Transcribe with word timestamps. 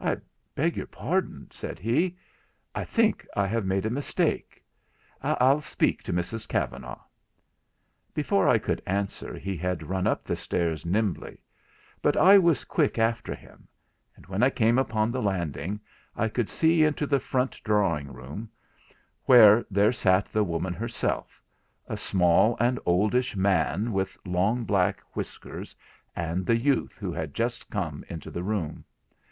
'I 0.00 0.16
beg 0.56 0.76
your 0.76 0.88
pardon,' 0.88 1.46
said 1.52 1.78
he, 1.78 2.16
'I 2.74 2.82
think 2.86 3.24
I 3.36 3.46
have 3.46 3.64
made 3.64 3.86
a 3.86 3.96
mistake—I'll 5.22 5.60
speak 5.60 6.02
to 6.02 6.12
Mrs 6.12 6.48
Kavanagh.' 6.48 7.04
Before 8.12 8.48
I 8.48 8.58
could 8.58 8.82
answer 8.84 9.38
he 9.38 9.56
had 9.56 9.84
run 9.88 10.08
up 10.08 10.24
the 10.24 10.34
stairs 10.34 10.84
nimbly; 10.84 11.40
but 12.02 12.16
I 12.16 12.36
was 12.36 12.64
quick 12.64 12.98
after 12.98 13.32
him; 13.32 13.68
and 14.16 14.26
when 14.26 14.42
I 14.42 14.50
came 14.50 14.76
upon 14.76 15.12
the 15.12 15.22
landing, 15.22 15.78
I 16.16 16.26
could 16.28 16.48
see 16.48 16.82
into 16.82 17.06
the 17.06 17.20
front 17.20 17.60
drawing 17.62 18.12
room, 18.12 18.50
where 19.26 19.64
there 19.70 19.92
sat 19.92 20.26
the 20.32 20.42
woman 20.42 20.74
herself, 20.74 21.40
a 21.86 21.96
small 21.96 22.56
and 22.58 22.80
oldish 22.84 23.36
man 23.36 23.92
with 23.92 24.18
long 24.26 24.64
black 24.64 24.98
whiskers, 25.14 25.76
and 26.16 26.44
the 26.44 26.56
youth 26.56 26.98
who 26.98 27.12
had 27.12 27.34
just 27.34 27.70
come 27.70 28.04
into 28.08 28.32
the 28.32 28.42
room. 28.42 28.84